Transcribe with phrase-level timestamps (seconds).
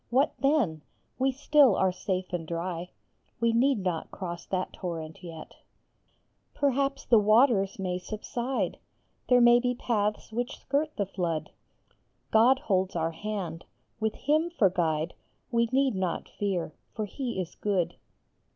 [0.09, 0.81] What then?
[1.19, 2.89] We still are safe and dry;
[3.39, 5.57] We need not cross that torrent yet!
[6.55, 8.79] Perhaps the waters may subside;
[9.29, 11.51] There may be paths which skirt the flood.
[12.31, 13.63] God holds our hand.
[13.99, 15.13] With him for guide
[15.51, 17.93] We need not fear; for he is good.